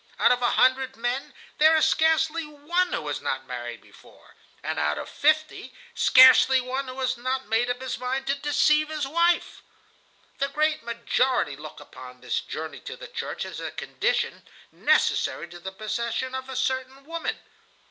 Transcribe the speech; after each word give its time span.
Out 0.17 0.31
of 0.31 0.41
a 0.41 0.49
hundred 0.49 0.95
men, 0.95 1.31
there 1.59 1.75
is 1.77 1.85
scarcely 1.85 2.43
one 2.43 2.91
who 2.91 3.07
has 3.07 3.21
not 3.21 3.45
married 3.45 3.81
before, 3.81 4.33
and 4.63 4.79
out 4.79 4.97
of 4.97 5.07
fifty 5.07 5.75
scarcely 5.93 6.59
one 6.59 6.87
who 6.87 6.99
has 7.01 7.17
not 7.17 7.45
made 7.47 7.69
up 7.69 7.79
his 7.83 7.99
mind 7.99 8.25
to 8.25 8.33
deceive 8.33 8.89
his 8.89 9.05
wife. 9.07 9.61
"The 10.39 10.47
great 10.47 10.81
majority 10.81 11.55
look 11.55 11.79
upon 11.79 12.21
this 12.21 12.39
journey 12.39 12.79
to 12.79 12.97
the 12.97 13.07
church 13.07 13.45
as 13.45 13.59
a 13.59 13.69
condition 13.69 14.47
necessary 14.71 15.47
to 15.49 15.59
the 15.59 15.71
possession 15.71 16.33
of 16.33 16.49
a 16.49 16.55
certain 16.55 17.05
woman. 17.05 17.37